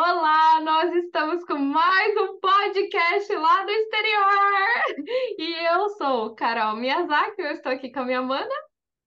[0.00, 5.04] Olá, nós estamos com mais um podcast lá do exterior.
[5.36, 8.54] E eu sou Carol Miyazaki, eu estou aqui com a minha mana.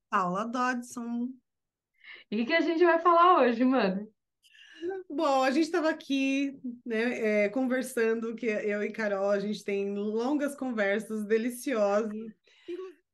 [0.10, 1.30] Paula Dodson.
[2.30, 4.06] E o que a gente vai falar hoje, mano?
[5.10, 9.96] Bom, a gente estava aqui, né, é, conversando, que eu e Carol, a gente tem
[9.96, 12.12] longas conversas deliciosas.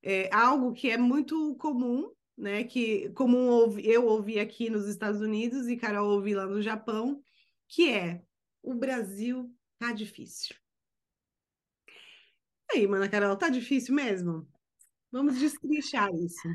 [0.02, 5.68] É algo que é muito comum, né, que comum eu ouvi aqui nos Estados Unidos
[5.68, 7.22] e Carol ouvi lá no Japão,
[7.68, 8.24] que é
[8.64, 10.56] o Brasil tá difícil.
[12.72, 14.48] E aí, mana Carol, tá difícil mesmo?
[15.12, 16.48] Vamos destrinchar isso.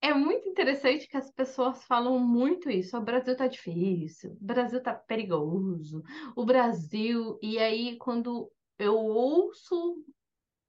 [0.00, 2.96] É muito interessante que as pessoas falam muito isso.
[2.96, 6.02] O Brasil tá difícil, o Brasil tá perigoso,
[6.34, 7.38] o Brasil.
[7.40, 10.04] E aí, quando eu ouço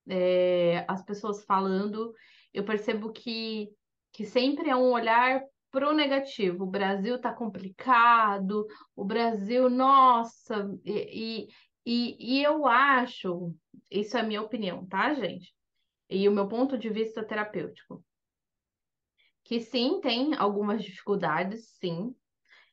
[0.08, 2.14] é, as pessoas falando,
[2.54, 3.70] eu percebo que,
[4.12, 6.66] que sempre é um olhar pro negativo.
[6.66, 11.48] O Brasil tá complicado, o Brasil, nossa, e,
[11.84, 13.56] e, e eu acho,
[13.90, 15.52] isso é a minha opinião, tá, gente?
[16.08, 18.06] E o meu ponto de vista terapêutico.
[19.44, 22.16] Que sim, tem algumas dificuldades, sim.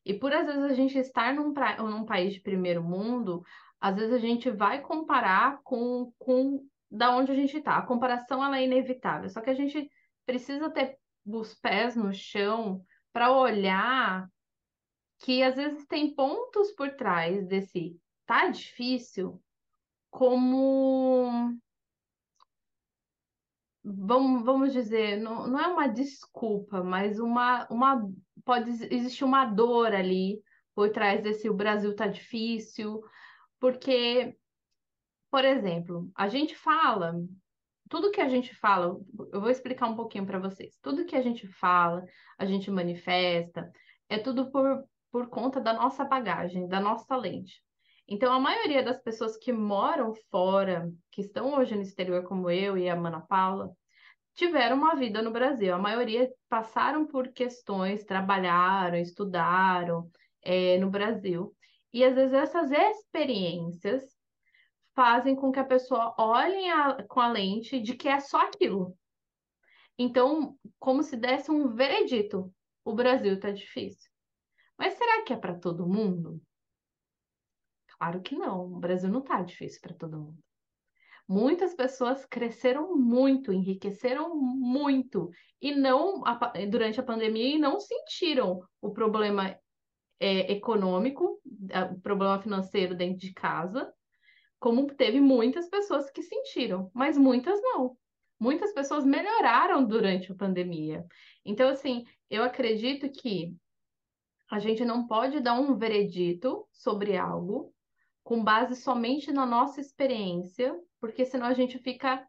[0.04, 1.82] E por às vezes a gente estar num, pra...
[1.82, 3.42] num país de primeiro mundo,
[3.80, 7.78] às vezes a gente vai comparar com, com da onde a gente está.
[7.78, 9.90] A comparação ela é inevitável, só que a gente
[10.26, 14.28] precisa ter os pés no chão para olhar
[15.18, 19.42] que às vezes tem pontos por trás desse tá difícil,
[20.10, 21.58] como
[23.82, 28.08] vamos, vamos dizer, não, não é uma desculpa, mas uma, uma
[28.44, 30.40] pode existir uma dor ali
[30.74, 33.02] por trás desse o Brasil tá difícil,
[33.58, 34.36] porque,
[35.30, 37.14] por exemplo, a gente fala
[37.90, 38.96] tudo que a gente fala,
[39.32, 40.78] eu vou explicar um pouquinho para vocês.
[40.80, 42.06] Tudo que a gente fala,
[42.38, 43.70] a gente manifesta,
[44.08, 47.60] é tudo por, por conta da nossa bagagem, da nossa lente.
[48.06, 52.78] Então, a maioria das pessoas que moram fora, que estão hoje no exterior, como eu
[52.78, 53.70] e a Mana Paula,
[54.34, 55.74] tiveram uma vida no Brasil.
[55.74, 60.08] A maioria passaram por questões, trabalharam, estudaram
[60.42, 61.52] é, no Brasil.
[61.92, 64.19] E às vezes essas experiências
[65.00, 68.94] fazem com que a pessoa olhe a, com a lente de que é só aquilo.
[69.98, 72.52] Então, como se desse um veredito:
[72.84, 74.10] o Brasil está difícil.
[74.76, 76.38] Mas será que é para todo mundo?
[77.96, 78.66] Claro que não.
[78.66, 80.38] O Brasil não está difícil para todo mundo.
[81.26, 85.30] Muitas pessoas cresceram muito, enriqueceram muito
[85.62, 86.22] e não
[86.68, 89.58] durante a pandemia e não sentiram o problema
[90.18, 91.40] é, econômico,
[91.90, 93.90] o problema financeiro dentro de casa
[94.60, 97.96] como teve muitas pessoas que sentiram, mas muitas não.
[98.38, 101.04] Muitas pessoas melhoraram durante a pandemia.
[101.44, 103.56] Então, assim, eu acredito que
[104.50, 107.74] a gente não pode dar um veredito sobre algo
[108.22, 112.26] com base somente na nossa experiência, porque senão a gente fica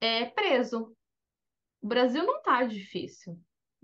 [0.00, 0.96] é, preso.
[1.82, 3.38] O Brasil não está difícil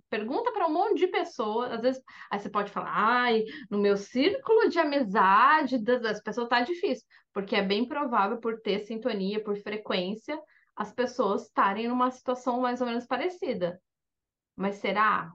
[0.09, 3.97] pergunta para um monte de pessoas, às vezes, aí você pode falar, ai, no meu
[3.97, 9.57] círculo de amizade das pessoas tá difícil, porque é bem provável por ter sintonia, por
[9.57, 10.41] frequência,
[10.75, 13.81] as pessoas estarem numa situação mais ou menos parecida.
[14.55, 15.33] Mas será?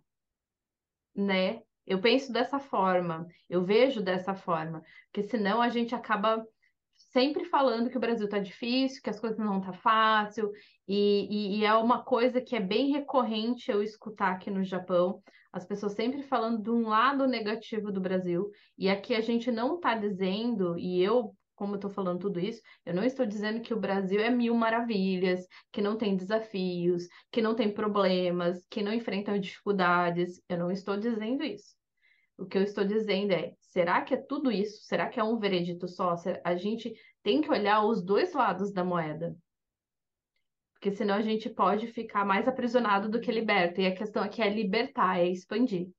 [1.16, 1.62] Né?
[1.86, 6.46] Eu penso dessa forma, eu vejo dessa forma, porque senão a gente acaba
[7.12, 10.52] sempre falando que o Brasil está difícil, que as coisas não tá fácil,
[10.88, 15.22] e, e, e, é uma coisa que é bem recorrente eu escutar aqui no Japão,
[15.52, 19.76] as pessoas sempre falando de um lado negativo do Brasil, e aqui a gente não
[19.76, 23.80] está dizendo, e eu, como estou falando tudo isso, eu não estou dizendo que o
[23.80, 29.38] Brasil é mil maravilhas, que não tem desafios, que não tem problemas, que não enfrenta
[29.38, 31.81] dificuldades, eu não estou dizendo isso.
[32.38, 34.84] O que eu estou dizendo é: será que é tudo isso?
[34.84, 36.16] Será que é um veredito só?
[36.44, 36.94] A gente
[37.24, 39.36] tem que olhar os dois lados da moeda.
[40.74, 43.80] Porque senão a gente pode ficar mais aprisionado do que liberto.
[43.80, 45.92] E a questão aqui é libertar, é expandir.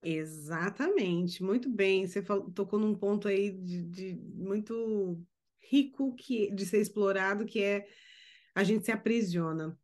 [0.00, 2.06] Exatamente, muito bem.
[2.06, 5.20] Você falou, tocou num ponto aí de, de, muito
[5.60, 7.86] rico que, de ser explorado, que é
[8.54, 9.78] a gente se aprisiona.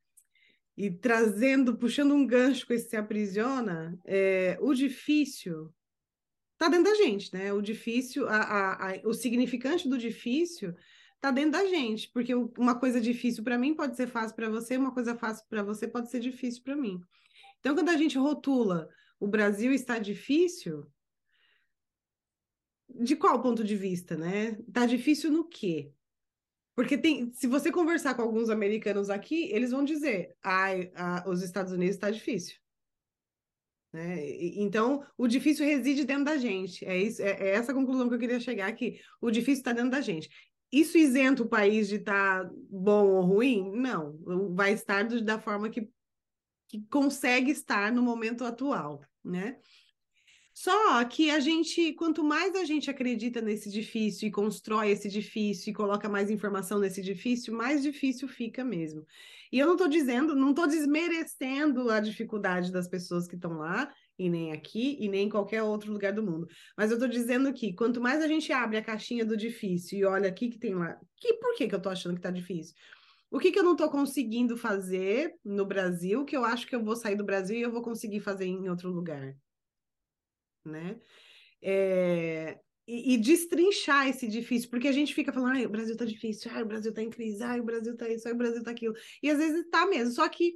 [0.79, 5.75] E trazendo, puxando um gancho com esse se aprisiona, é, o difícil
[6.53, 7.53] está dentro da gente, né?
[7.53, 10.73] O difícil, a, a, a, o significante do difícil
[11.17, 14.77] está dentro da gente, porque uma coisa difícil para mim pode ser fácil para você,
[14.77, 17.01] uma coisa fácil para você pode ser difícil para mim.
[17.59, 18.89] Então, quando a gente rotula
[19.21, 20.87] o Brasil está difícil,
[22.89, 24.57] de qual ponto de vista, né?
[24.67, 25.93] Está difícil no quê?
[26.79, 31.73] Porque tem, se você conversar com alguns americanos aqui, eles vão dizer: ah, os Estados
[31.73, 32.57] Unidos está difícil.
[33.93, 34.25] Né?
[34.55, 36.85] Então, o difícil reside dentro da gente.
[36.85, 39.01] É, isso, é, é essa conclusão que eu queria chegar aqui.
[39.21, 40.31] O difícil está dentro da gente.
[40.71, 43.73] Isso isenta o país de estar tá bom ou ruim?
[43.75, 44.17] Não.
[44.55, 45.91] Vai estar da forma que,
[46.69, 49.59] que consegue estar no momento atual, né?
[50.61, 55.71] Só que a gente, quanto mais a gente acredita nesse difícil e constrói esse difícil
[55.71, 59.07] e coloca mais informação nesse difícil, mais difícil fica mesmo.
[59.53, 63.95] E eu não estou dizendo, não estou desmerecendo a dificuldade das pessoas que estão lá,
[64.19, 66.49] e nem aqui, e nem em qualquer outro lugar do mundo.
[66.77, 70.05] Mas eu estou dizendo que quanto mais a gente abre a caixinha do difícil e
[70.05, 72.75] olha aqui que tem lá, que por que, que eu estou achando que está difícil?
[73.31, 76.83] O que, que eu não estou conseguindo fazer no Brasil, que eu acho que eu
[76.83, 79.37] vou sair do Brasil e eu vou conseguir fazer em outro lugar?
[80.69, 81.01] Né?
[81.63, 86.05] É, e, e, destrinchar esse difícil, porque a gente fica falando, ai, o Brasil tá
[86.05, 88.63] difícil, ai, o Brasil tá em crise, ai, o Brasil tá isso, ai, o Brasil
[88.63, 88.95] tá aquilo.
[89.23, 90.55] E às vezes tá mesmo, só que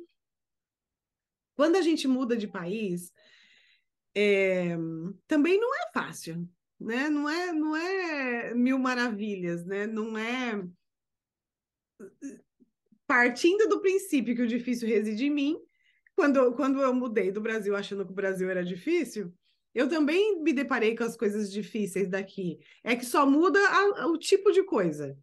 [1.54, 3.12] quando a gente muda de país,
[4.14, 4.76] é,
[5.26, 6.48] também não é fácil,
[6.80, 7.08] né?
[7.10, 9.86] Não é, não é mil maravilhas, né?
[9.86, 10.62] Não é
[13.06, 15.58] partindo do princípio que o difícil reside em mim,
[16.14, 19.32] quando, quando eu mudei do Brasil achando que o Brasil era difícil,
[19.74, 22.58] eu também me deparei com as coisas difíceis daqui.
[22.84, 25.18] É que só muda a, a, o tipo de coisa.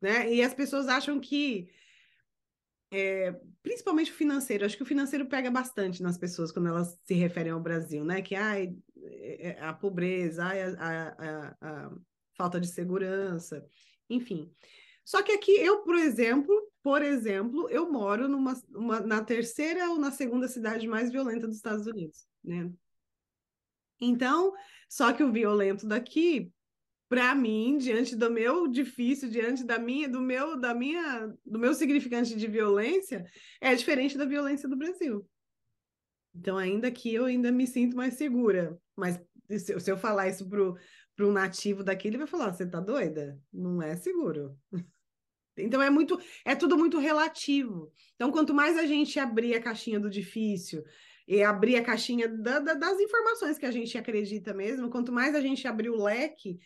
[0.00, 0.34] Né?
[0.34, 1.70] E as pessoas acham que,
[2.90, 7.14] é, principalmente o financeiro, acho que o financeiro pega bastante nas pessoas quando elas se
[7.14, 8.20] referem ao Brasil, né?
[8.20, 11.92] Que ai, é, é, a pobreza, ai, a, a,
[12.34, 13.64] falta de segurança,
[14.10, 14.52] enfim.
[15.04, 16.52] Só que aqui eu, por exemplo,
[16.82, 21.56] por exemplo, eu moro numa, uma, na terceira ou na segunda cidade mais violenta dos
[21.56, 22.72] Estados Unidos, né?
[24.04, 24.52] Então,
[24.88, 26.50] só que o violento daqui,
[27.08, 31.72] para mim, diante do meu difícil, diante da minha, do meu, da minha, do meu
[31.72, 33.24] significante de violência,
[33.60, 35.24] é diferente da violência do Brasil.
[36.34, 40.76] Então, ainda que eu ainda me sinto mais segura, mas se, eu falar isso pro
[41.14, 43.38] para um nativo daqui, ele vai falar: você tá doida?
[43.52, 44.56] Não é seguro.
[45.54, 47.92] Então é muito, é tudo muito relativo.
[48.14, 50.82] Então, quanto mais a gente abrir a caixinha do difícil,
[51.26, 55.34] e abrir a caixinha da, da, das informações que a gente acredita mesmo, quanto mais
[55.34, 56.58] a gente abrir o leque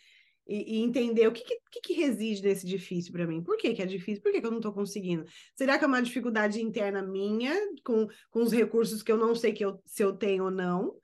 [0.47, 3.81] e, e entender o que, que, que, reside nesse difícil para mim, por que, que
[3.81, 5.25] é difícil, por que, que eu não estou conseguindo?
[5.55, 9.51] Será que é uma dificuldade interna minha, com, com os recursos que eu não sei
[9.53, 10.95] que eu, se eu tenho ou não?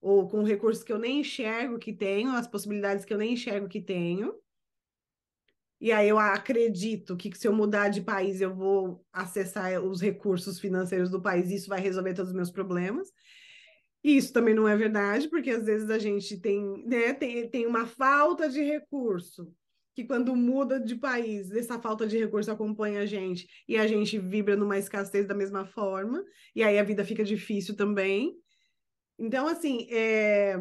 [0.00, 3.68] Ou com recursos que eu nem enxergo que tenho, as possibilidades que eu nem enxergo
[3.68, 4.34] que tenho?
[5.80, 10.60] E aí eu acredito que se eu mudar de país eu vou acessar os recursos
[10.60, 13.08] financeiros do país e isso vai resolver todos os meus problemas.
[14.04, 17.66] E isso também não é verdade, porque às vezes a gente tem, né, tem, tem
[17.66, 19.52] uma falta de recurso,
[19.94, 24.18] que quando muda de país, essa falta de recurso acompanha a gente e a gente
[24.18, 26.24] vibra numa escassez da mesma forma,
[26.54, 28.34] e aí a vida fica difícil também.
[29.18, 30.56] Então, assim, é,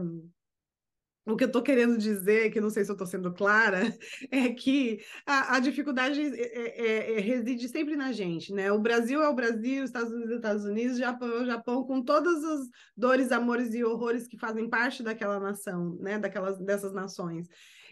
[1.26, 3.82] o que eu estou querendo dizer, que não sei se eu estou sendo clara,
[4.32, 8.72] é que a, a dificuldade é, é, é, reside sempre na gente, né?
[8.72, 11.46] O Brasil é o Brasil, os Estados Unidos é os Estados Unidos, Japão é o
[11.46, 16.18] Japão, com todas as dores, amores e horrores que fazem parte daquela nação, né?
[16.18, 17.48] Daquelas, dessas nações.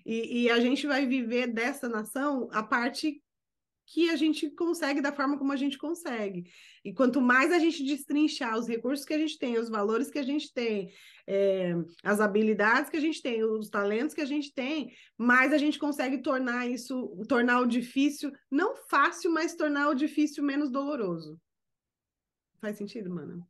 [0.05, 3.21] E, e a gente vai viver dessa nação a parte
[3.87, 6.51] que a gente consegue da forma como a gente consegue.
[6.83, 10.19] E quanto mais a gente destrinchar os recursos que a gente tem, os valores que
[10.19, 10.91] a gente tem,
[11.25, 11.73] é,
[12.03, 15.79] as habilidades que a gente tem, os talentos que a gente tem, mais a gente
[15.79, 21.39] consegue tornar isso, tornar o difícil, não fácil, mas tornar o difícil menos doloroso.
[22.59, 23.47] Faz sentido, mana?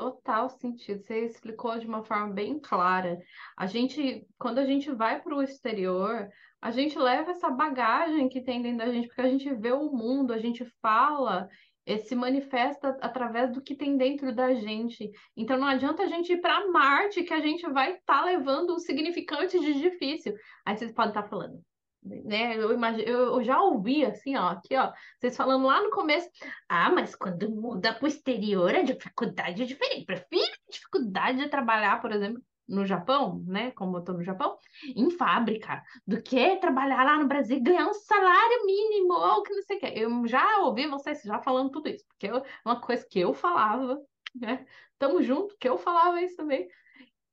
[0.00, 1.02] Total sentido.
[1.02, 3.20] Você explicou de uma forma bem clara.
[3.54, 6.26] A gente, quando a gente vai para o exterior,
[6.58, 9.92] a gente leva essa bagagem que tem dentro da gente, porque a gente vê o
[9.92, 11.50] mundo, a gente fala,
[11.98, 15.10] se manifesta através do que tem dentro da gente.
[15.36, 18.70] Então não adianta a gente ir para Marte que a gente vai estar tá levando
[18.70, 20.32] o significante de difícil.
[20.64, 21.60] Aí vocês podem estar tá falando,
[22.02, 22.56] né?
[22.56, 26.28] Eu, imagino, eu, já ouvi assim, ó, aqui, ó, vocês falando lá no começo,
[26.68, 30.06] ah, mas quando muda para o exterior a dificuldade é diferente.
[30.06, 33.72] Prefiro a dificuldade de trabalhar, por exemplo, no Japão, né?
[33.72, 34.56] Como eu tô no Japão,
[34.96, 39.52] em fábrica, do que trabalhar lá no Brasil e ganhar um salário mínimo, ou que
[39.52, 39.86] não sei o que.
[39.86, 44.00] Eu já ouvi vocês já falando tudo isso, porque é uma coisa que eu falava,
[44.34, 44.64] né?
[44.98, 46.68] Tamo junto, que eu falava isso também.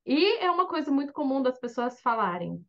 [0.06, 2.66] E é uma coisa muito comum das pessoas falarem.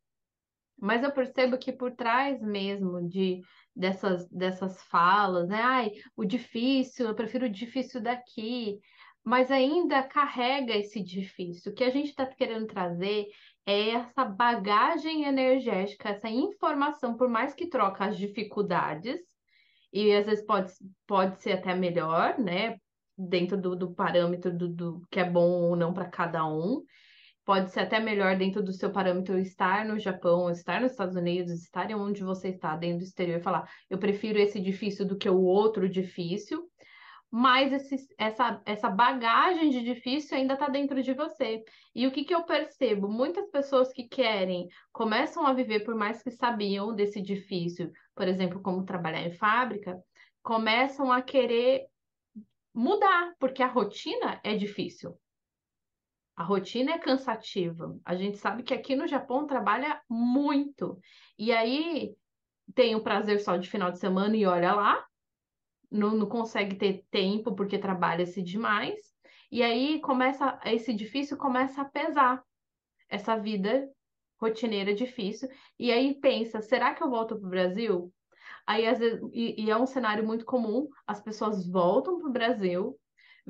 [0.81, 3.41] Mas eu percebo que por trás mesmo de
[3.75, 5.61] dessas, dessas falas, né?
[5.61, 8.79] Ai, o difícil, eu prefiro o difícil daqui
[9.25, 11.71] mas ainda carrega esse difícil.
[11.71, 13.27] O que a gente está querendo trazer
[13.67, 19.21] é essa bagagem energética, essa informação, por mais que troca as dificuldades,
[19.93, 20.73] e às vezes pode,
[21.07, 22.79] pode ser até melhor, né?
[23.19, 26.85] dentro do, do parâmetro do, do que é bom ou não para cada um.
[27.49, 31.51] Pode ser até melhor dentro do seu parâmetro estar no Japão, estar nos Estados Unidos,
[31.51, 35.41] estar onde você está, dentro do exterior, falar, eu prefiro esse difícil do que o
[35.41, 36.69] outro difícil
[37.31, 41.63] mas esse, essa, essa bagagem de difícil ainda está dentro de você.
[41.95, 43.09] E o que, que eu percebo?
[43.09, 48.63] Muitas pessoas que querem, começam a viver por mais que sabiam desse difícil, por exemplo,
[48.63, 49.99] como trabalhar em fábrica,
[50.43, 51.87] começam a querer
[52.75, 55.19] mudar, porque a rotina é difícil.
[56.39, 57.99] A rotina é cansativa.
[58.05, 60.97] A gente sabe que aqui no Japão trabalha muito.
[61.37, 62.15] E aí
[62.77, 65.05] tem o prazer só de final de semana e olha lá,
[65.91, 68.95] não, não consegue ter tempo porque trabalha-se demais.
[69.51, 72.41] E aí começa, esse difícil começa a pesar
[73.09, 73.91] essa vida
[74.41, 75.49] rotineira difícil.
[75.77, 78.15] E aí pensa, será que eu volto para o Brasil?
[78.65, 82.33] Aí, às vezes, e, e, é um cenário muito comum, as pessoas voltam para o
[82.33, 82.97] Brasil,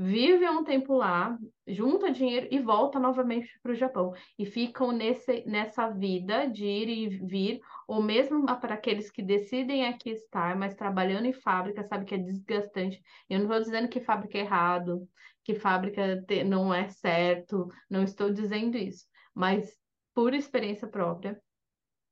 [0.01, 1.37] vivem um tempo lá,
[1.67, 4.15] juntam dinheiro e voltam novamente para o Japão.
[4.39, 9.89] E ficam nesse, nessa vida de ir e vir, ou mesmo para aqueles que decidem
[9.89, 13.03] aqui estar, mas trabalhando em fábrica, sabe que é desgastante.
[13.29, 15.09] Eu não estou dizendo que fábrica é errado,
[15.43, 19.77] que fábrica não é certo, não estou dizendo isso, mas
[20.15, 21.41] por experiência própria,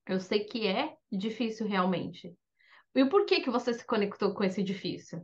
[0.09, 2.35] eu sei que é difícil realmente.
[2.97, 5.23] E por que que você se conectou com esse difícil?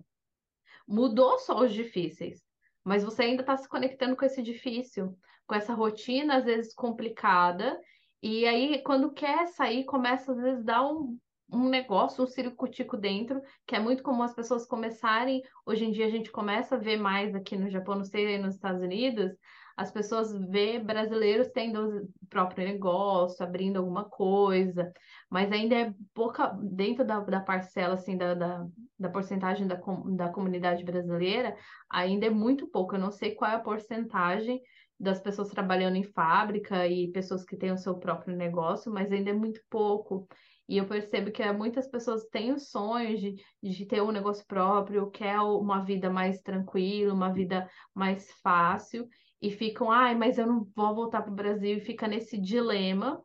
[0.86, 2.40] Mudou só os difíceis,
[2.84, 7.78] mas você ainda está se conectando com esse difícil, com essa rotina, às vezes complicada,
[8.22, 11.18] e aí, quando quer sair, começa às vezes dar um,
[11.52, 15.42] um negócio, um circo-tico dentro, que é muito comum as pessoas começarem.
[15.66, 18.54] Hoje em dia a gente começa a ver mais aqui no Japão, não sei, nos
[18.54, 19.32] Estados Unidos,
[19.76, 24.92] as pessoas vê brasileiros tendo o próprio negócio, abrindo alguma coisa,
[25.30, 28.66] mas ainda é pouca, dentro da, da parcela, assim, da, da,
[28.98, 29.80] da porcentagem da,
[30.16, 31.56] da comunidade brasileira,
[31.90, 32.94] ainda é muito pouco.
[32.94, 34.60] Eu não sei qual é a porcentagem
[34.98, 39.30] das pessoas trabalhando em fábrica e pessoas que têm o seu próprio negócio, mas ainda
[39.30, 40.28] é muito pouco.
[40.68, 45.10] E eu percebo que muitas pessoas têm o sonho de, de ter um negócio próprio,
[45.10, 49.08] quer uma vida mais tranquila, uma vida mais fácil,
[49.42, 53.20] e ficam, ai, mas eu não vou voltar para o Brasil, e fica nesse dilema,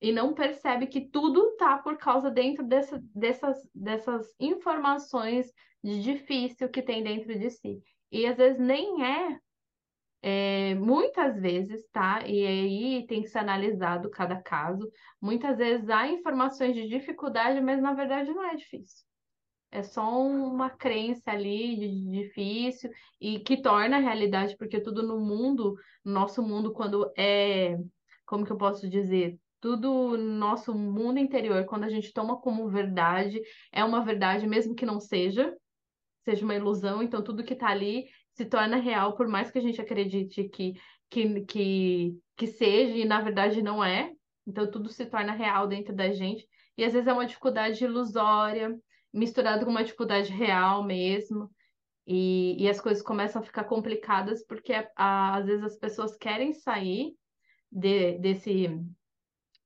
[0.00, 5.52] e não percebe que tudo tá por causa dentro dessa, dessas, dessas informações
[5.82, 7.80] de difícil que tem dentro de si.
[8.10, 9.38] E às vezes nem é,
[10.20, 12.26] é, muitas vezes, tá?
[12.26, 14.90] E aí tem que ser analisado cada caso.
[15.20, 19.06] Muitas vezes há informações de dificuldade, mas na verdade não é difícil.
[19.72, 25.18] É só uma crença ali de difícil e que torna a realidade, porque tudo no
[25.18, 25.74] mundo,
[26.04, 27.78] no nosso mundo, quando é,
[28.26, 29.38] como que eu posso dizer?
[29.62, 33.40] Tudo no nosso mundo interior, quando a gente toma como verdade,
[33.72, 35.56] é uma verdade, mesmo que não seja,
[36.22, 39.62] seja uma ilusão, então tudo que está ali se torna real, por mais que a
[39.62, 40.74] gente acredite que,
[41.08, 44.12] que, que, que seja, e na verdade não é.
[44.46, 46.46] Então tudo se torna real dentro da gente.
[46.76, 48.76] E às vezes é uma dificuldade ilusória,
[49.12, 51.50] misturado com uma dificuldade real mesmo.
[52.06, 56.52] E, e as coisas começam a ficar complicadas porque a, às vezes as pessoas querem
[56.52, 57.14] sair
[57.70, 58.68] de, desse,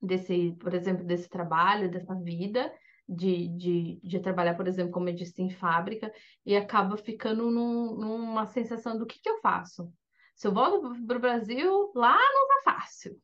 [0.03, 2.73] desse, por exemplo, desse trabalho, dessa vida,
[3.09, 6.13] de, de, de trabalhar, por exemplo, como eu disse, em fábrica,
[6.45, 9.91] e acaba ficando num, numa sensação do que, que eu faço.
[10.35, 13.19] Se eu volto para o Brasil, lá não tá fácil.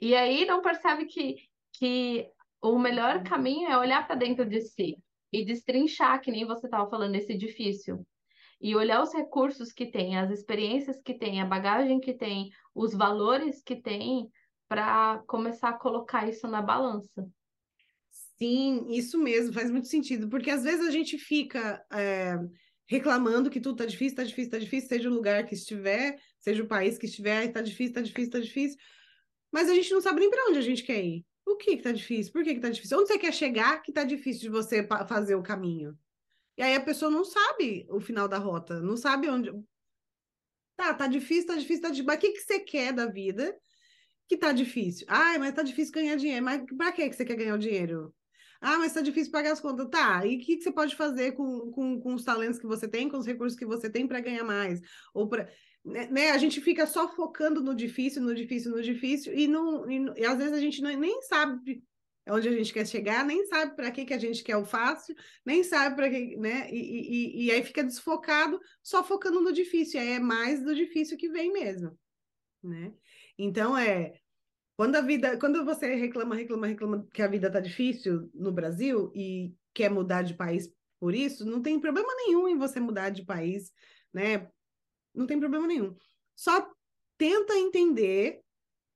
[0.00, 1.36] E aí não percebe que,
[1.72, 2.28] que
[2.60, 5.00] o melhor caminho é olhar para dentro de si
[5.32, 8.06] e destrinchar, que nem você estava falando, esse difícil.
[8.60, 12.92] E olhar os recursos que tem, as experiências que tem, a bagagem que tem, os
[12.92, 14.28] valores que tem,
[14.68, 17.26] para começar a colocar isso na balança.
[18.36, 22.36] Sim, isso mesmo, faz muito sentido, porque às vezes a gente fica é,
[22.86, 26.62] reclamando que tudo tá difícil, tá difícil, tá difícil, seja o lugar que estiver, seja
[26.62, 28.78] o país que estiver, tá difícil, tá difícil, tá difícil,
[29.52, 31.24] mas a gente não sabe nem para onde a gente quer ir.
[31.48, 32.30] O que que tá difícil?
[32.30, 32.98] Por que que tá difícil?
[32.98, 35.98] Onde você quer chegar que tá difícil de você fazer o caminho?
[36.58, 39.50] E aí a pessoa não sabe o final da rota, não sabe onde.
[40.76, 42.06] Tá, tá difícil, tá difícil, tá difícil.
[42.06, 43.56] Mas o que que você quer da vida
[44.28, 45.06] que tá difícil?
[45.08, 46.44] Ai, mas tá difícil ganhar dinheiro.
[46.44, 48.14] Mas pra que que você quer ganhar o dinheiro?
[48.60, 49.88] Ah, mas tá difícil pagar as contas.
[49.88, 52.86] Tá, e o que, que você pode fazer com, com, com os talentos que você
[52.88, 54.80] tem, com os recursos que você tem para ganhar mais?
[55.14, 55.48] Ou para
[55.88, 59.90] né, né, a gente fica só focando no difícil, no difícil, no difícil, e, não,
[59.90, 61.82] e, e às vezes a gente não, nem sabe
[62.28, 65.14] onde a gente quer chegar, nem sabe para que, que a gente quer o fácil,
[65.44, 66.70] nem sabe para que, né?
[66.70, 71.16] E, e, e, aí fica desfocado, só focando no difícil, aí é mais do difícil
[71.16, 71.98] que vem mesmo,
[72.62, 72.92] né?
[73.38, 74.12] Então é
[74.76, 79.10] quando a vida, quando você reclama, reclama, reclama que a vida tá difícil no Brasil
[79.14, 83.24] e quer mudar de país por isso, não tem problema nenhum em você mudar de
[83.24, 83.72] país,
[84.12, 84.48] né?
[85.14, 85.94] Não tem problema nenhum.
[86.34, 86.70] Só
[87.16, 88.40] tenta entender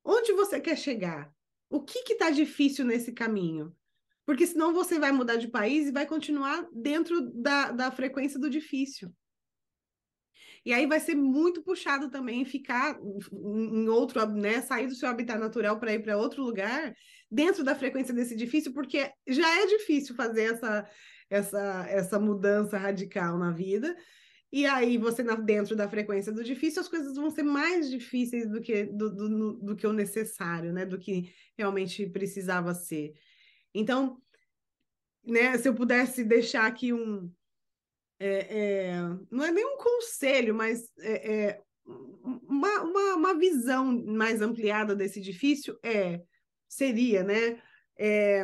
[0.03, 1.33] onde você quer chegar.
[1.69, 3.75] O que que tá difícil nesse caminho?
[4.25, 8.49] Porque senão você vai mudar de país e vai continuar dentro da, da frequência do
[8.49, 9.13] difícil.
[10.65, 12.97] E aí vai ser muito puxado também ficar
[13.33, 16.95] em outro, né, sair do seu habitat natural para ir para outro lugar,
[17.29, 20.89] dentro da frequência desse difícil, porque já é difícil fazer essa
[21.29, 23.93] essa essa mudança radical na vida.
[24.53, 28.61] E aí você dentro da frequência do difícil, as coisas vão ser mais difíceis do
[28.61, 33.15] que do, do, do que o necessário, né, do que realmente precisava ser.
[33.73, 34.21] Então,
[35.25, 37.33] né, se eu pudesse deixar aqui um
[38.19, 38.93] é, é,
[39.31, 45.17] não é nem um conselho, mas é, é, uma, uma, uma, visão mais ampliada desse
[45.17, 46.21] edifício é
[46.69, 47.59] seria, né?
[47.97, 48.43] É,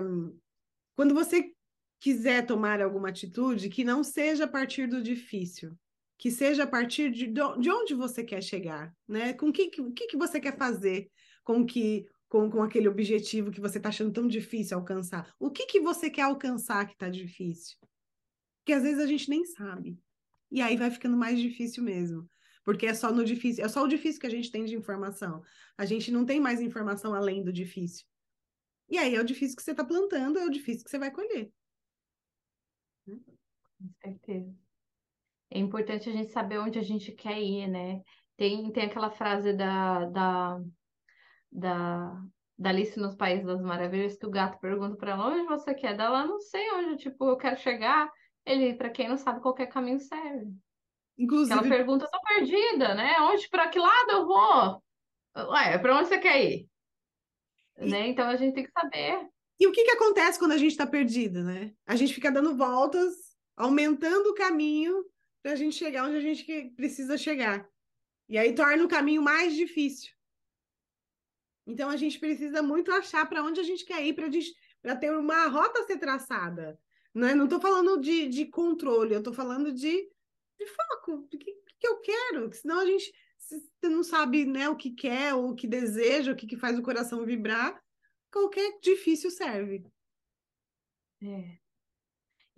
[0.96, 1.54] quando você
[2.00, 5.78] quiser tomar alguma atitude, que não seja a partir do difícil,
[6.20, 9.34] que seja a partir de, de onde você quer chegar, né?
[9.34, 11.10] Com o que, que, que você quer fazer
[11.44, 15.34] com que com, com aquele objetivo que você está achando tão difícil alcançar.
[15.40, 17.76] O que, que você quer alcançar que está difícil?
[18.70, 20.00] que às vezes a gente nem sabe.
[20.52, 22.30] E aí vai ficando mais difícil mesmo.
[22.64, 25.42] Porque é só no difícil, é só o difícil que a gente tem de informação.
[25.76, 28.06] A gente não tem mais informação além do difícil.
[28.88, 31.10] E aí é o difícil que você está plantando, é o difícil que você vai
[31.10, 31.52] colher.
[33.08, 34.69] Com certeza.
[35.52, 38.02] É importante a gente saber onde a gente quer ir, né?
[38.38, 40.60] Tem, tem aquela frase da, da,
[41.52, 42.22] da,
[42.58, 45.98] da Alice nos Países das Maravilhas que o gato pergunta para ela onde você quer.
[45.98, 48.10] Dela, não sei onde, tipo, eu quero chegar.
[48.46, 50.54] Ele, para quem não sabe, qualquer caminho serve.
[51.18, 51.54] Inclusive.
[51.54, 53.20] Aquela pergunta, eu tô perdida, né?
[53.22, 54.84] Onde, para que lado eu vou?
[55.52, 56.70] Ué, para onde você quer ir?
[57.78, 57.90] E...
[57.90, 58.08] Né?
[58.08, 59.28] Então a gente tem que saber.
[59.60, 61.74] E o que, que acontece quando a gente está perdida, né?
[61.86, 63.14] A gente fica dando voltas,
[63.58, 65.04] aumentando o caminho
[65.42, 67.68] para a gente chegar onde a gente precisa chegar.
[68.28, 70.12] E aí torna o caminho mais difícil.
[71.66, 75.48] Então a gente precisa muito achar para onde a gente quer ir para ter uma
[75.48, 76.80] rota a ser traçada.
[77.14, 77.34] Né?
[77.34, 80.10] Não estou falando de, de controle, eu estou falando de,
[80.60, 83.12] de foco, de que, que eu quero, que senão a gente
[83.50, 86.84] você não sabe né, o que quer, o que deseja, o que, que faz o
[86.84, 87.82] coração vibrar,
[88.32, 89.84] qualquer difícil serve.
[91.24, 91.58] É.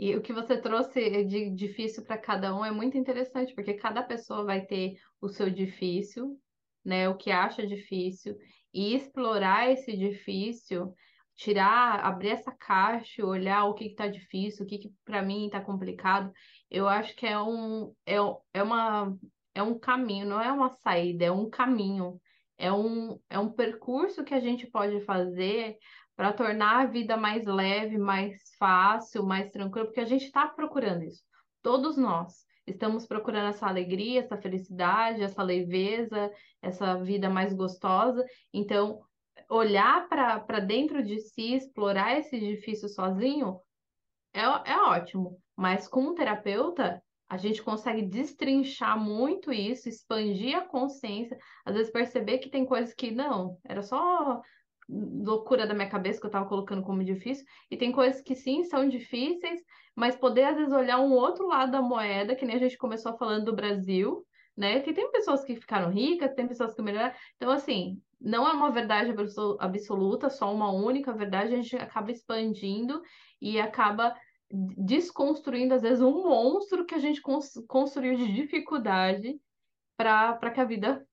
[0.01, 4.01] E o que você trouxe de difícil para cada um é muito interessante, porque cada
[4.01, 6.41] pessoa vai ter o seu difícil,
[6.83, 8.35] né, o que acha difícil,
[8.73, 10.91] e explorar esse difícil
[11.35, 15.61] tirar, abrir essa caixa, olhar o que está difícil, o que, que para mim está
[15.61, 16.31] complicado,
[16.67, 18.15] eu acho que é um, é,
[18.55, 19.15] é, uma,
[19.53, 22.19] é um caminho, não é uma saída, é um caminho,
[22.57, 25.77] é um, é um percurso que a gente pode fazer
[26.15, 31.03] para tornar a vida mais leve, mais fácil, mais tranquila, porque a gente está procurando
[31.03, 31.23] isso,
[31.61, 32.45] todos nós.
[32.67, 38.23] Estamos procurando essa alegria, essa felicidade, essa leveza, essa vida mais gostosa.
[38.53, 39.01] Então,
[39.49, 43.59] olhar para dentro de si, explorar esse difícil sozinho,
[44.33, 45.37] é, é ótimo.
[45.55, 51.91] Mas com um terapeuta, a gente consegue destrinchar muito isso, expandir a consciência, às vezes
[51.91, 54.41] perceber que tem coisas que não, era só
[54.89, 58.63] loucura da minha cabeça que eu estava colocando como difícil, e tem coisas que sim
[58.63, 59.61] são difíceis,
[59.95, 63.17] mas poder às vezes olhar um outro lado da moeda, que nem a gente começou
[63.17, 64.81] falando do Brasil, né?
[64.81, 67.15] Que tem pessoas que ficaram ricas, tem pessoas que melhoraram.
[67.37, 69.13] Então, assim, não é uma verdade
[69.59, 73.01] absoluta, só uma única verdade, a gente acaba expandindo
[73.41, 74.13] e acaba
[74.77, 77.21] desconstruindo, às vezes, um monstro que a gente
[77.67, 79.39] construiu de dificuldade
[79.95, 81.07] para que a vida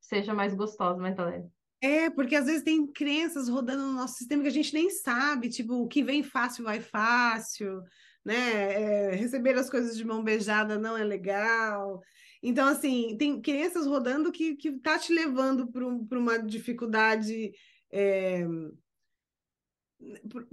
[0.00, 1.48] seja mais gostosa, mais leve.
[1.82, 5.48] É, porque às vezes tem crenças rodando no nosso sistema que a gente nem sabe,
[5.48, 7.82] tipo, o que vem fácil vai fácil,
[8.24, 9.12] né?
[9.12, 12.02] É, receber as coisas de mão beijada não é legal.
[12.42, 17.52] Então, assim, tem crianças rodando que, que tá te levando para um, uma dificuldade.
[17.90, 18.46] É,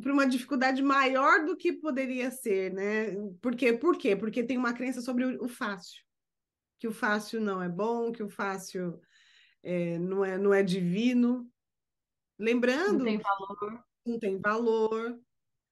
[0.02, 3.16] para uma dificuldade maior do que poderia ser, né?
[3.42, 3.74] Por quê?
[3.74, 4.16] Por quê?
[4.16, 6.02] Porque tem uma crença sobre o fácil,
[6.80, 9.00] que o fácil não é bom, que o fácil
[9.63, 11.50] é, não, é, não é divino.
[12.39, 13.00] Lembrando.
[13.00, 13.84] Não tem valor.
[14.06, 15.20] Não tem valor.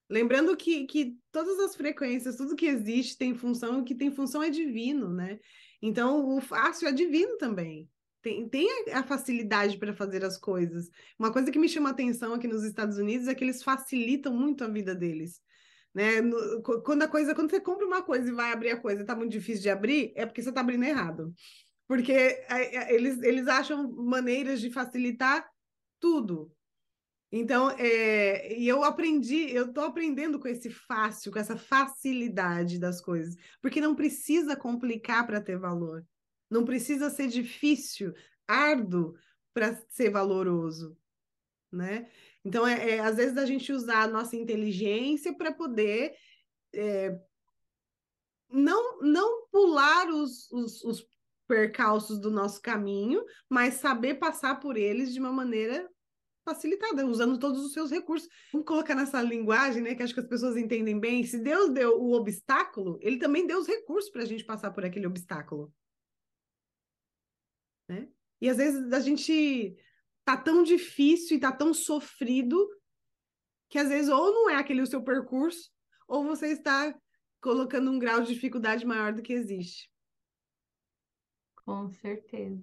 [0.08, 4.10] Lembrando que, que todas as frequências, tudo que existe tem função, e o que tem
[4.10, 5.40] função é divino, né?
[5.82, 7.88] Então, o fácil é divino também.
[8.22, 10.90] Tem, tem a facilidade para fazer as coisas.
[11.18, 14.64] Uma coisa que me chama atenção aqui nos Estados Unidos é que eles facilitam muito
[14.64, 15.40] a vida deles.
[15.94, 16.20] Né?
[16.20, 19.02] No, quando a coisa, quando você compra uma coisa e vai abrir a coisa e
[19.02, 21.32] está muito difícil de abrir, é porque você está abrindo errado.
[21.86, 25.48] Porque é, é, eles, eles acham maneiras de facilitar
[26.00, 26.52] tudo.
[27.30, 33.00] Então, é, e eu aprendi, eu estou aprendendo com esse fácil, com essa facilidade das
[33.00, 36.06] coisas, porque não precisa complicar para ter valor.
[36.48, 38.14] Não precisa ser difícil,
[38.46, 39.14] árduo
[39.52, 40.96] para ser valoroso,
[41.72, 42.08] né?
[42.44, 46.14] Então, é, é, às vezes a gente usar a nossa inteligência para poder
[46.72, 47.18] é,
[48.48, 51.06] não, não pular os, os, os
[51.46, 55.88] percalços do nosso caminho, mas saber passar por eles de uma maneira
[56.44, 58.28] facilitada, usando todos os seus recursos.
[58.52, 61.24] Vamos colocar nessa linguagem, né, que acho que as pessoas entendem bem.
[61.24, 64.84] Se Deus deu o obstáculo, ele também deu os recursos para a gente passar por
[64.84, 65.72] aquele obstáculo.
[67.88, 68.08] Né?
[68.40, 69.76] E às vezes a gente
[70.24, 72.68] tá tão difícil e tá tão sofrido
[73.68, 75.70] que às vezes ou não é aquele o seu percurso,
[76.06, 76.94] ou você está
[77.40, 79.90] colocando um grau de dificuldade maior do que existe.
[81.66, 82.62] Com certeza.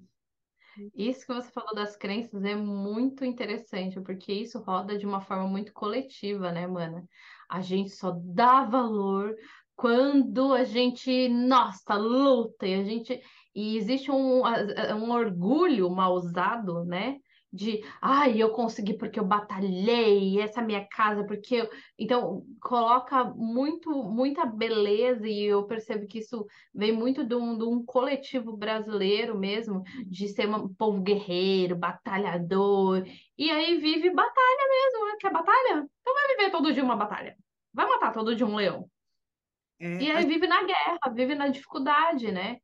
[0.95, 5.47] Isso que você falou das crenças é muito interessante, porque isso roda de uma forma
[5.47, 7.05] muito coletiva, né, mana?
[7.49, 9.35] A gente só dá valor
[9.75, 13.21] quando a gente, nossa, luta e a gente
[13.55, 17.17] e existe um, um orgulho mal usado, né?
[17.53, 21.69] De ai, eu consegui porque eu batalhei, essa é minha casa, porque eu...
[21.99, 27.63] Então, coloca muito, muita beleza, e eu percebo que isso vem muito de um, de
[27.63, 33.03] um coletivo brasileiro mesmo, de ser um povo guerreiro, batalhador,
[33.37, 35.15] e aí vive batalha mesmo, né?
[35.19, 35.87] Quer batalha?
[36.01, 37.37] Então vai viver todo dia uma batalha.
[37.71, 38.89] Vai matar todo dia um leão.
[39.79, 40.27] É, e aí a...
[40.27, 42.57] vive na guerra, vive na dificuldade, né?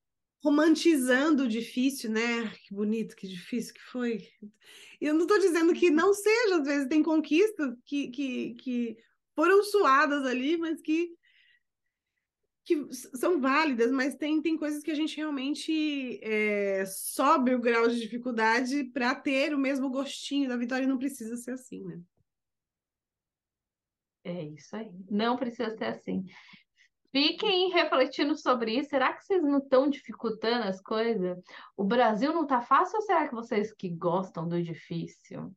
[0.44, 2.50] Romantizando o difícil, né?
[2.64, 4.28] Que bonito, que difícil que foi.
[5.00, 8.98] Eu não estou dizendo que não seja, às vezes tem conquistas que, que, que
[9.36, 11.10] foram suadas ali, mas que,
[12.66, 17.88] que são válidas, mas tem, tem coisas que a gente realmente é, sobe o grau
[17.88, 22.02] de dificuldade para ter o mesmo gostinho da vitória e não precisa ser assim, né?
[24.24, 24.92] É isso aí.
[25.10, 26.26] Não precisa ser assim.
[27.12, 28.90] Fiquem refletindo sobre isso.
[28.90, 31.42] Será que vocês não estão dificultando as coisas?
[31.76, 35.52] O Brasil não está fácil ou será que vocês que gostam do difícil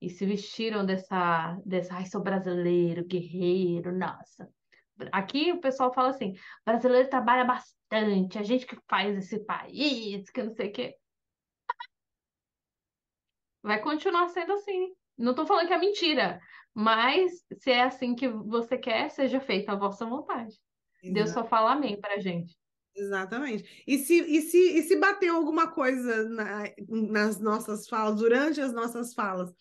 [0.00, 4.48] e se vestiram dessa, dessa, ai, sou brasileiro, guerreiro, nossa.
[5.10, 10.42] Aqui o pessoal fala assim: brasileiro trabalha bastante, a gente que faz esse país, que
[10.42, 10.96] não sei o quê.
[13.62, 14.94] Vai continuar sendo assim.
[15.16, 16.40] Não estou falando que é mentira,
[16.74, 20.54] mas se é assim que você quer, seja feita a vossa vontade.
[21.12, 22.56] Deus só fala amém pra gente.
[22.96, 23.82] Exatamente.
[23.86, 28.72] E se, e se, e se bateu alguma coisa na, nas nossas falas, durante as
[28.72, 29.52] nossas falas,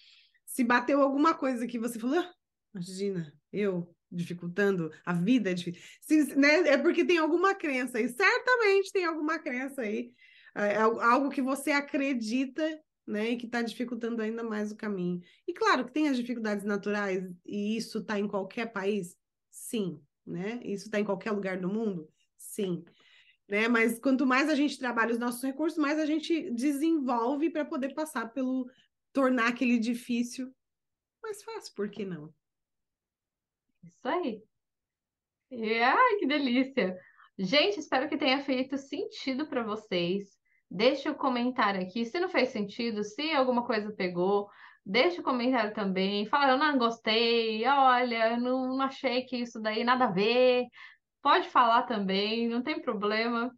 [0.46, 2.32] se bateu alguma coisa que você falou, ah,
[2.76, 8.92] imagina, eu dificultando a vida, é, se, né, é porque tem alguma crença aí, certamente
[8.92, 10.12] tem alguma crença aí,
[10.56, 15.20] é, é algo que você acredita, né, e que está dificultando ainda mais o caminho.
[15.48, 19.18] E claro que tem as dificuldades naturais, e isso está em qualquer país,
[19.50, 20.60] sim, né?
[20.64, 22.10] Isso está em qualquer lugar do mundo?
[22.38, 22.84] Sim.
[23.48, 23.68] Né?
[23.68, 27.94] Mas quanto mais a gente trabalha os nossos recursos, mais a gente desenvolve para poder
[27.94, 28.70] passar pelo
[29.12, 30.54] tornar aquele difícil
[31.22, 32.34] mais fácil, por que não?
[33.84, 34.44] Isso aí.
[35.50, 36.98] E, ai, que delícia!
[37.38, 40.38] Gente, espero que tenha feito sentido para vocês.
[40.70, 42.06] Deixe o um comentário aqui.
[42.06, 44.50] Se não fez sentido, se alguma coisa pegou,
[44.86, 46.26] Deixa o comentário também.
[46.26, 47.66] Fala, eu não gostei.
[47.66, 50.66] Olha, não, não achei que isso daí nada a ver.
[51.22, 53.52] Pode falar também, não tem problema.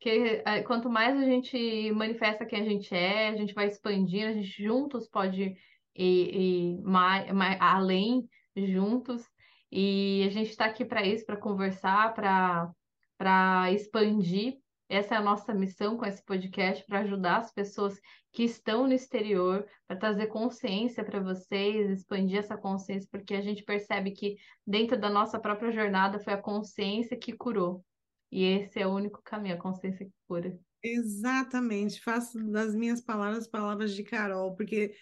[0.00, 4.28] Que é, quanto mais a gente manifesta quem a gente é, a gente vai expandindo,
[4.30, 5.54] a gente juntos pode
[5.94, 9.22] ir, ir mais, mais, além juntos.
[9.70, 14.56] E a gente está aqui para isso, para conversar, para expandir.
[14.90, 17.96] Essa é a nossa missão com esse podcast, para ajudar as pessoas
[18.32, 23.62] que estão no exterior, para trazer consciência para vocês, expandir essa consciência, porque a gente
[23.62, 27.84] percebe que dentro da nossa própria jornada foi a consciência que curou.
[28.32, 30.58] E esse é o único caminho, a consciência que cura.
[30.82, 34.92] Exatamente, faço das minhas palavras palavras de Carol, porque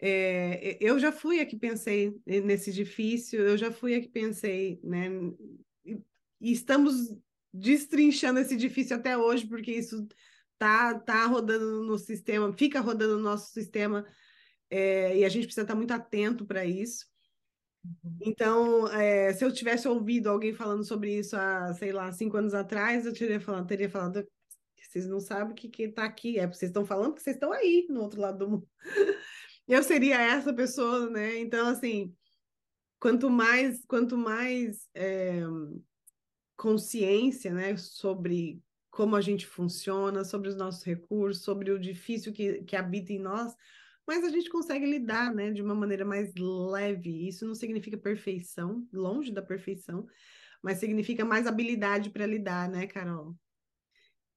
[0.00, 4.78] é, eu já fui a que pensei nesse difícil, eu já fui a que pensei,
[4.84, 5.08] né?
[5.84, 6.00] E,
[6.40, 6.94] estamos
[7.52, 10.06] destrinchando esse difícil até hoje, porque isso
[10.58, 14.06] tá, tá rodando no sistema, fica rodando no nosso sistema,
[14.70, 17.06] é, e a gente precisa estar muito atento para isso.
[17.84, 18.18] Uhum.
[18.22, 22.54] Então, é, se eu tivesse ouvido alguém falando sobre isso há, sei lá, cinco anos
[22.54, 24.24] atrás, eu teria falado, teria falado
[24.92, 27.36] vocês não sabem o que que tá aqui, é porque vocês estão falando que vocês
[27.36, 28.68] estão aí no outro lado do mundo.
[29.66, 31.38] eu seria essa pessoa, né?
[31.38, 32.14] Então, assim,
[33.00, 35.40] quanto mais, quanto mais é,
[36.62, 42.62] consciência, né, sobre como a gente funciona, sobre os nossos recursos, sobre o difícil que,
[42.62, 43.52] que habita em nós,
[44.06, 47.26] mas a gente consegue lidar, né, de uma maneira mais leve.
[47.26, 50.06] Isso não significa perfeição, longe da perfeição,
[50.62, 53.34] mas significa mais habilidade para lidar, né, Carol?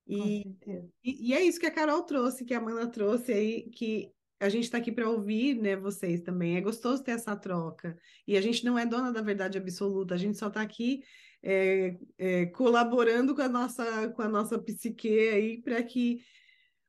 [0.08, 0.58] E,
[1.04, 4.50] e, e, é isso que a Carol trouxe, que a Amanda trouxe aí, que a
[4.50, 6.58] gente está aqui para ouvir, né, vocês também.
[6.58, 7.96] É gostoso ter essa troca.
[8.28, 11.04] E a gente não é dona da verdade absoluta, a gente só está aqui
[11.48, 16.24] é, é, colaborando com a nossa, com a nossa psique aí para que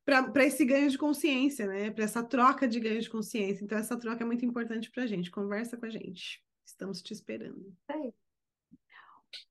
[0.02, 1.90] para esse ganho de consciência, né?
[1.90, 3.64] Para essa troca de ganho de consciência.
[3.64, 5.32] Então, essa troca é muito importante para a gente.
[5.32, 6.40] Conversa com a gente.
[6.64, 7.76] Estamos te esperando.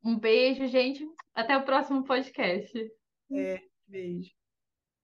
[0.01, 1.05] Um beijo, gente.
[1.33, 2.91] Até o próximo podcast.
[3.31, 4.34] É, beijo.